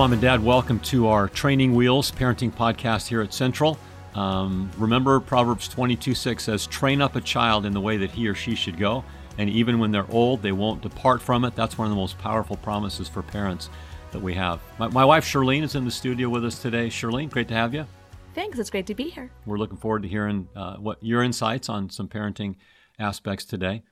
[0.00, 0.42] Mom and Dad.
[0.42, 3.78] Welcome to our Training Wheels parenting podcast here at Central.
[4.14, 8.26] Um, remember, Proverbs 22 6 says, Train up a child in the way that he
[8.26, 9.04] or she should go,
[9.36, 11.54] and even when they're old, they won't depart from it.
[11.54, 13.68] That's one of the most powerful promises for parents
[14.12, 14.62] that we have.
[14.78, 16.88] My, my wife, Charlene, is in the studio with us today.
[16.88, 17.84] Charlene, great to have you.
[18.34, 18.58] Thanks.
[18.58, 19.30] It's great to be here.
[19.44, 22.54] We're looking forward to hearing uh, what your insights on some parenting
[22.98, 23.82] aspects today.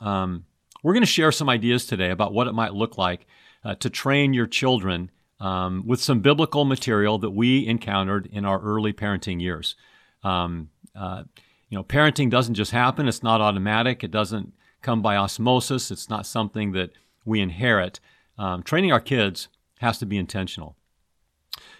[0.00, 0.44] Um,
[0.84, 3.26] we're going to share some ideas today about what it might look like
[3.64, 8.60] uh, to train your children um, with some biblical material that we encountered in our
[8.60, 9.76] early parenting years.
[10.22, 11.24] Um, uh,
[11.68, 16.08] you know, parenting doesn't just happen, it's not automatic, it doesn't come by osmosis, it's
[16.08, 16.90] not something that
[17.24, 18.00] we inherit.
[18.38, 19.48] Um, training our kids
[19.80, 20.76] has to be intentional.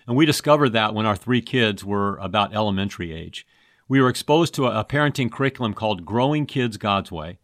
[0.06, 3.46] And we discovered that when our three kids were about elementary age.
[3.88, 7.38] We were exposed to a, a parenting curriculum called Growing Kids God's Way.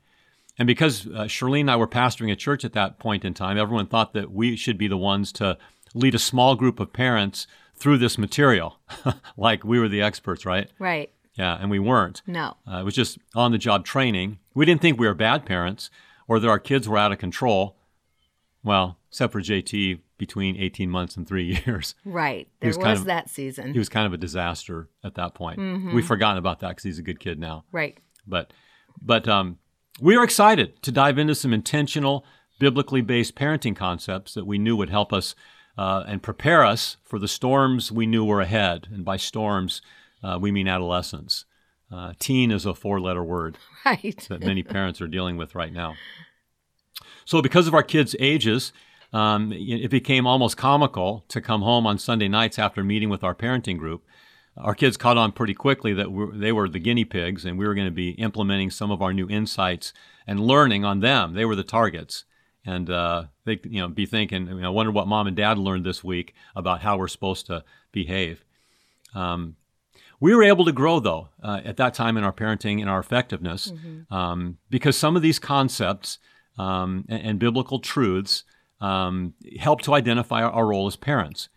[0.59, 3.59] And because uh, Charlene and I were pastoring a church at that point in time,
[3.59, 5.57] everyone thought that we should be the ones to
[5.95, 8.79] lead a small group of parents through this material,
[9.37, 10.71] like we were the experts, right?
[10.79, 11.11] Right.
[11.35, 12.23] Yeah, and we weren't.
[12.27, 12.57] No.
[12.71, 14.39] Uh, it was just on the job training.
[14.55, 15.91] We didn't think we were bad parents
[16.29, 17.77] or that our kids were out of control.
[18.63, 21.95] Well, except for JT between 18 months and three years.
[22.05, 22.49] Right.
[22.61, 23.73] There was, was of, that season.
[23.73, 25.59] He was kind of a disaster at that point.
[25.59, 25.95] Mm-hmm.
[25.95, 27.65] We've forgotten about that because he's a good kid now.
[27.73, 27.99] Right.
[28.27, 28.53] But,
[29.01, 29.59] but um,
[30.01, 32.25] we are excited to dive into some intentional,
[32.61, 35.35] biblically based parenting concepts that we knew would help us
[35.77, 38.89] uh, and prepare us for the storms we knew were ahead.
[38.93, 39.83] And by storms,
[40.23, 41.45] uh, we mean adolescence.
[41.91, 44.27] Uh, teen is a four letter word right.
[44.29, 45.95] that many parents are dealing with right now.
[47.25, 48.73] So, because of our kids' ages,
[49.13, 53.35] um, it became almost comical to come home on Sunday nights after meeting with our
[53.35, 54.03] parenting group.
[54.57, 57.67] Our kids caught on pretty quickly that we they were the guinea pigs, and we
[57.67, 59.93] were going to be implementing some of our new insights
[60.27, 61.35] and learning on them.
[61.35, 62.25] They were the targets
[62.65, 65.59] and uh, they you know be thinking, you know, I wonder what mom and dad
[65.59, 68.45] learned this week about how we're supposed to behave.
[69.15, 69.57] Um,
[70.21, 73.01] we were able to grow though uh, at that time in our parenting and our
[73.01, 74.15] effectiveness mm-hmm.
[74.15, 76.19] um, because some of these concepts
[76.59, 78.45] um, and, and, biblical truths
[78.81, 81.49] um, help to identify our, our role as parents.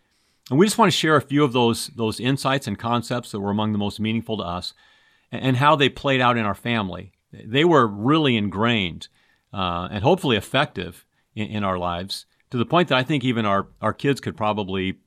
[0.50, 3.40] And we just want to share a few of those those insights and concepts that
[3.40, 4.74] were among the most meaningful to us,
[5.30, 7.12] and, and how they played out in our family.
[7.32, 9.08] They were really ingrained
[9.56, 13.46] uh, and hopefully effective in, in, our lives to the point that I think even
[13.46, 14.98] our, our kids could probably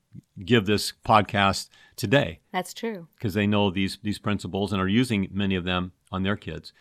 [0.43, 2.39] give this podcast today.
[2.51, 3.07] That's true.
[3.15, 6.73] Because they know these, these principles and are using many of them on their kids.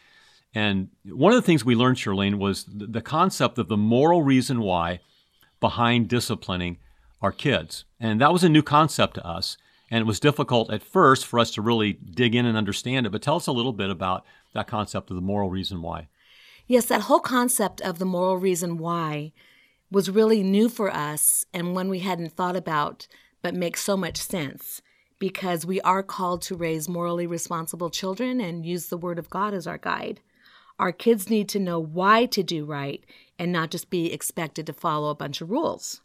[0.55, 4.23] And one of the things we learned, Charlene, was the, the concept of the moral
[4.23, 5.01] reason why
[5.61, 6.79] behind disciplining
[7.21, 7.85] our kids.
[8.01, 9.59] And that was a new concept to us.
[9.91, 13.11] And it was difficult at first for us to really dig in and understand it.
[13.11, 14.25] But tell us a little bit about
[14.55, 16.09] that concept of the moral reason why.
[16.71, 19.33] Yes, that whole concept of the moral reason why
[19.91, 23.09] was really new for us and one we hadn't thought about,
[23.41, 24.83] but makes so much sense
[25.19, 29.55] because we are called to raise morally responsible children and use the Word of God
[29.55, 30.21] as our guide.
[30.79, 33.03] Our kids need to know why to do right
[33.39, 36.03] and not just be expected to follow a bunch of rules.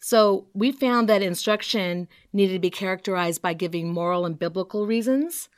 [0.00, 5.48] So, we found that instruction needed to be characterized by giving moral and biblical reasons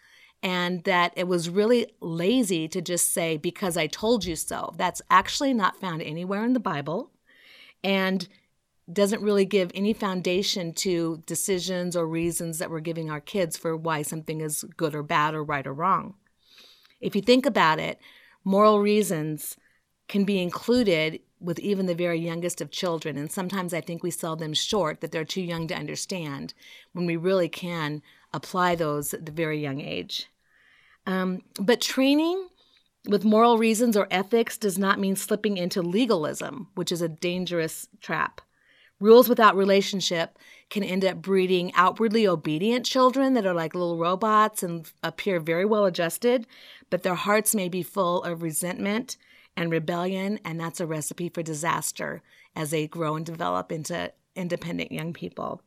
[0.43, 4.75] and that it was really lazy to just say, because I told you so.
[4.77, 7.11] That's actually not found anywhere in the Bible
[7.85, 8.27] and
[8.93, 13.77] doesn't really give any foundation to decisions or reasons that we're giving our kids for
[13.77, 16.15] why something is good or bad or right or wrong.
[17.01, 18.01] If you think about it,
[18.45, 19.57] moral reasons
[20.09, 23.17] can be included with even the very youngest of children.
[23.17, 26.55] And sometimes I think we sell them short, that they're too young to understand,
[26.93, 30.29] when we really can apply those at the very young age.
[31.07, 32.49] Um, but training
[33.09, 37.89] with moral reasons or ethics does not mean slipping into legalism, which is a dangerous
[38.01, 38.41] trap.
[39.01, 40.39] Rules without relationship
[40.71, 45.65] can end up breeding outwardly obedient children that are like little robots and appear very
[45.65, 46.47] well adjusted,
[46.89, 49.17] but their hearts may be full of resentment
[49.57, 52.23] and rebellion, and that's a recipe for disaster
[52.55, 55.61] as they grow and develop into independent young people.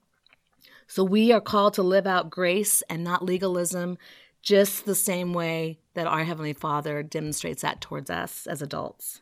[0.87, 3.97] So we are called to live out grace and not legalism,
[4.45, 9.21] just the same way that our Heavenly Father demonstrates that towards us as adults.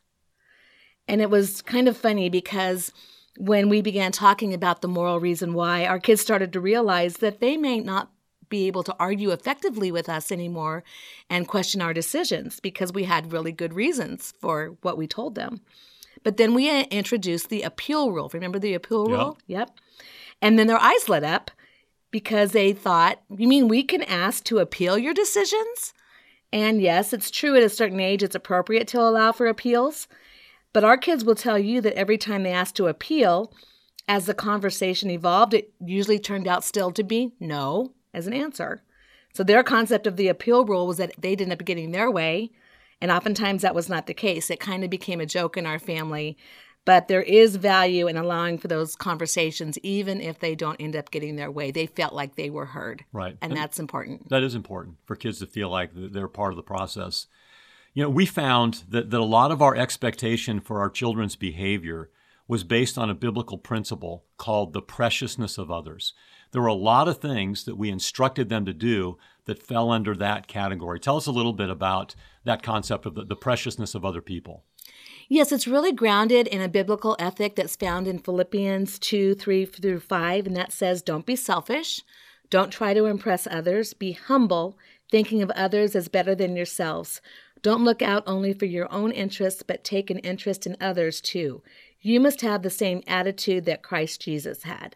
[1.07, 2.91] And it was kind of funny because
[3.37, 7.39] when we began talking about the moral reason why, our kids started to realize that
[7.39, 8.11] they may not
[8.49, 10.83] be able to argue effectively with us anymore
[11.29, 15.61] and question our decisions because we had really good reasons for what we told them.
[16.21, 18.29] But then we introduced the appeal rule.
[18.33, 19.37] Remember the appeal rule?
[19.47, 19.71] Yep.
[20.41, 21.49] And then their eyes lit up
[22.13, 25.95] because they thought, you mean we can ask to appeal your decisions?
[26.54, 30.07] And yes, it's true at a certain age it's appropriate to allow for appeals.
[30.74, 33.51] But our kids will tell you that every time they ask to appeal,
[34.07, 38.83] as the conversation evolved, it usually turned out still to be no as an answer.
[39.33, 42.51] So their concept of the appeal rule was that they'd end up getting their way.
[43.01, 44.51] And oftentimes that was not the case.
[44.51, 46.38] It kind of became a joke in our family.
[46.85, 51.12] But there is value in allowing for those conversations, even if they don't end up
[51.12, 51.71] getting their way.
[51.71, 53.06] They felt like they were heard.
[53.13, 53.38] Right.
[53.41, 54.30] And, and that's important.
[54.30, 57.27] That is important for kids to feel like they're part of the process.
[57.94, 62.09] You know, we found that, that a lot of our expectation for our children's behavior
[62.47, 66.13] was based on a biblical principle called the preciousness of others.
[66.51, 70.15] There were a lot of things that we instructed them to do that fell under
[70.15, 71.00] that category.
[71.00, 74.63] Tell us a little bit about that concept of the, the preciousness of other people.
[75.29, 79.99] Yes, it's really grounded in a biblical ethic that's found in Philippians 2 3 through
[80.01, 82.01] 5, and that says, Don't be selfish.
[82.49, 83.93] Don't try to impress others.
[83.93, 84.77] Be humble,
[85.09, 87.21] thinking of others as better than yourselves.
[87.61, 91.63] Don't look out only for your own interests, but take an interest in others too.
[92.01, 94.95] You must have the same attitude that Christ Jesus had.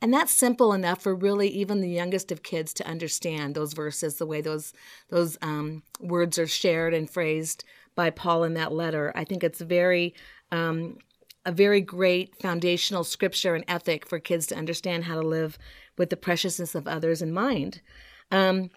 [0.00, 4.16] And that's simple enough for really even the youngest of kids to understand those verses,
[4.16, 4.72] the way those
[5.08, 7.64] those um, words are shared and phrased
[7.98, 9.10] by Paul in that letter.
[9.16, 10.14] I think it's very
[10.52, 10.98] um,
[11.44, 15.58] a very great foundational scripture and ethic for kids to understand how to live
[15.96, 17.80] with the preciousness of others in mind.
[18.30, 18.70] Um,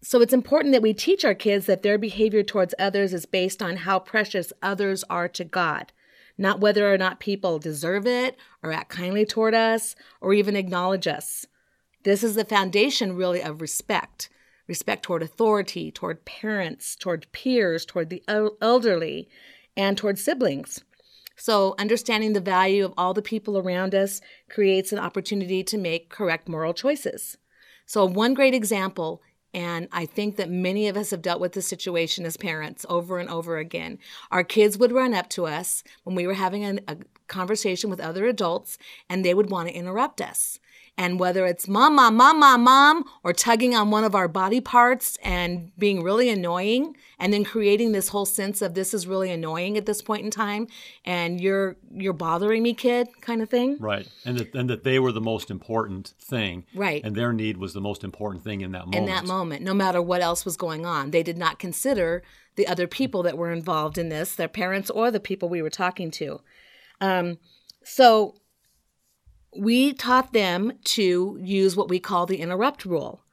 [0.00, 3.62] so it's important that we teach our kids that their behavior towards others is based
[3.62, 5.92] on how precious others are to God
[6.38, 11.08] not whether or not people deserve it or act kindly toward us or even acknowledge
[11.08, 11.44] us.
[12.04, 14.30] This is the foundation, really, of respect
[14.68, 18.22] respect toward authority, toward parents, toward peers, toward the
[18.60, 19.28] elderly,
[19.76, 20.84] and toward siblings.
[21.34, 24.20] So, understanding the value of all the people around us
[24.50, 27.38] creates an opportunity to make correct moral choices.
[27.86, 29.22] So, one great example
[29.54, 33.18] and I think that many of us have dealt with this situation as parents over
[33.18, 33.98] and over again.
[34.30, 36.98] Our kids would run up to us when we were having a, a
[37.28, 38.78] conversation with other adults,
[39.08, 40.60] and they would want to interrupt us.
[40.98, 45.70] And whether it's mom, mom, mom, or tugging on one of our body parts and
[45.78, 49.86] being really annoying, and then creating this whole sense of this is really annoying at
[49.86, 50.66] this point in time,
[51.04, 53.76] and you're you're bothering me, kid, kind of thing.
[53.78, 56.64] Right, and that and that they were the most important thing.
[56.74, 58.96] Right, and their need was the most important thing in that moment.
[58.96, 62.24] In that moment, no matter what else was going on, they did not consider
[62.56, 65.70] the other people that were involved in this, their parents or the people we were
[65.70, 66.40] talking to.
[67.00, 67.38] Um,
[67.84, 68.34] so
[69.56, 73.24] we taught them to use what we call the interrupt rule.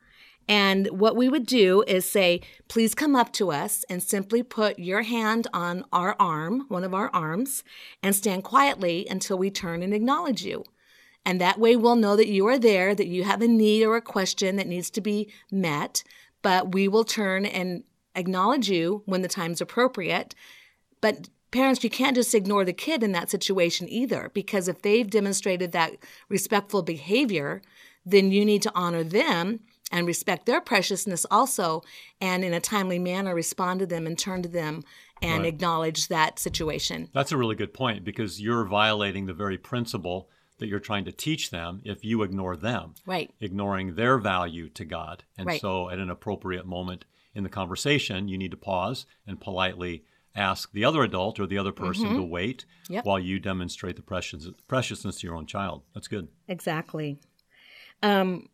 [0.47, 4.77] And what we would do is say, please come up to us and simply put
[4.77, 7.63] your hand on our arm, one of our arms,
[8.03, 10.63] and stand quietly until we turn and acknowledge you.
[11.25, 13.95] And that way we'll know that you are there, that you have a need or
[13.95, 16.03] a question that needs to be met,
[16.43, 17.83] but we will turn and
[18.13, 20.35] acknowledge you when the time's appropriate.
[21.01, 25.09] But parents, you can't just ignore the kid in that situation either, because if they've
[25.09, 25.93] demonstrated that
[26.27, 27.61] respectful behavior,
[28.05, 29.61] then you need to honor them
[29.91, 31.81] and respect their preciousness also,
[32.19, 34.83] and in a timely manner respond to them and turn to them
[35.21, 35.53] and right.
[35.53, 37.07] acknowledge that situation.
[37.13, 41.11] That's a really good point because you're violating the very principle that you're trying to
[41.11, 42.95] teach them if you ignore them.
[43.05, 43.31] Right.
[43.39, 45.23] Ignoring their value to God.
[45.37, 45.61] And right.
[45.61, 50.03] so at an appropriate moment in the conversation, you need to pause and politely
[50.35, 52.17] ask the other adult or the other person mm-hmm.
[52.17, 53.05] to wait yep.
[53.05, 55.83] while you demonstrate the precious, preciousness to your own child.
[55.93, 56.27] That's good.
[56.47, 57.19] Exactly.
[58.03, 58.49] Um,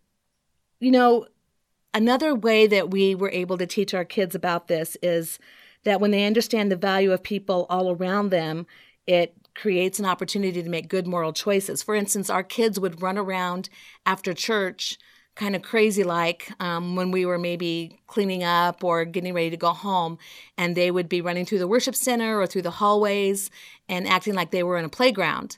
[0.80, 1.28] you know,
[1.94, 5.40] another way that we were able to teach our kids about this is
[5.84, 8.68] that when they understand the value of people all around them,
[9.08, 11.84] it creates an opportunity to make good moral choices.
[11.84, 13.70] For instance, our kids would run around
[14.06, 14.98] after church
[15.36, 19.58] kind of crazy like um, when we were maybe cleaning up or getting ready to
[19.58, 20.18] go home
[20.58, 23.50] and they would be running through the worship center or through the hallways
[23.88, 25.58] and acting like they were in a playground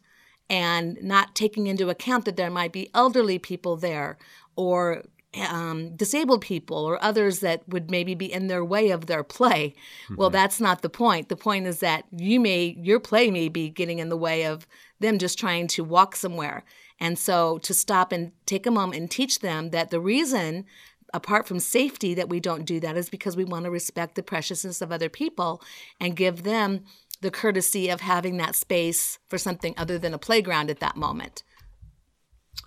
[0.50, 4.18] and not taking into account that there might be elderly people there
[4.56, 5.04] or
[5.50, 9.76] um, disabled people or others that would maybe be in their way of their play.
[10.06, 10.16] Mm-hmm.
[10.16, 11.30] Well, that's not the point.
[11.30, 14.68] The point is that you may your play may be getting in the way of
[15.00, 16.64] them just trying to walk somewhere.
[17.00, 20.66] And so to stop and take a moment and teach them that the reason
[21.14, 24.24] apart from safety that we don't do that is because we want to respect the
[24.24, 25.62] preciousness of other people
[26.00, 26.84] and give them
[27.22, 31.44] the courtesy of having that space for something other than a playground at that moment.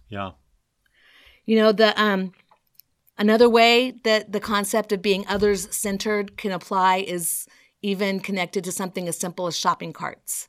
[0.08, 0.30] Yeah.
[1.44, 2.32] You know, the um
[3.18, 7.46] another way that the concept of being others centered can apply is
[7.82, 10.48] even connected to something as simple as shopping carts.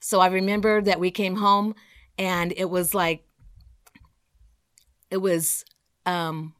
[0.00, 1.74] So I remember that we came home
[2.18, 3.24] and it was like
[5.10, 5.64] it was
[6.06, 6.54] um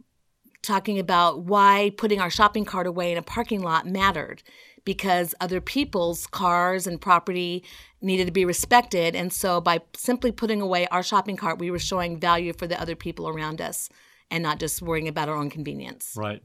[0.62, 4.42] talking about why putting our shopping cart away in a parking lot mattered
[4.85, 7.64] because other people's cars and property
[8.02, 9.14] needed to be respected.
[9.14, 12.80] And so by simply putting away our shopping cart, we were showing value for the
[12.80, 13.88] other people around us
[14.31, 16.15] and not just worrying about our own convenience.
[16.17, 16.43] Right.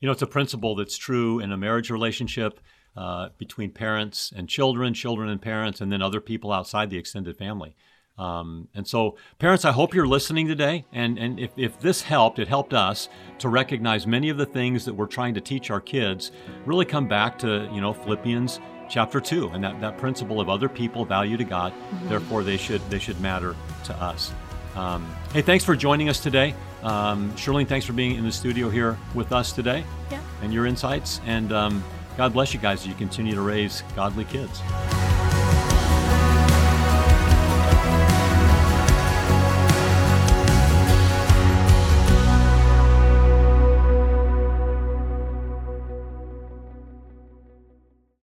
[0.00, 2.60] You know, it's a principle that's true in a marriage relationship
[2.96, 7.36] uh, between parents and children, children and parents, and then other people outside the extended
[7.36, 7.76] family.
[8.18, 10.84] Um, and so, parents, I hope you're listening today.
[10.92, 13.08] And, and if, if this helped, it helped us
[13.38, 16.30] to recognize many of the things that we're trying to teach our kids
[16.66, 18.60] really come back to, you know, Philippians
[18.90, 22.08] chapter 2 and that, that principle of other people value to God, mm-hmm.
[22.08, 24.32] therefore they should, they should matter to us.
[24.74, 26.54] Um, hey, thanks for joining us today.
[26.82, 30.20] Um, Shirley, thanks for being in the studio here with us today yeah.
[30.42, 31.20] and your insights.
[31.26, 31.84] And um,
[32.16, 34.60] God bless you guys as you continue to raise godly kids.